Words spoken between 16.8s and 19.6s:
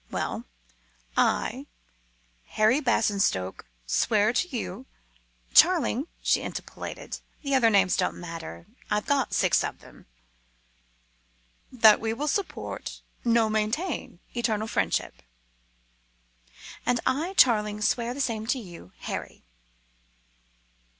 "And I, Charling, swear the same to you, Harry."